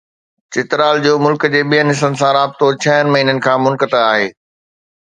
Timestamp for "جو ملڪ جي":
1.05-1.61